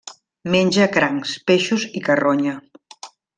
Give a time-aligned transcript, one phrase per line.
[0.53, 2.55] Menja crancs, peixos i carronya.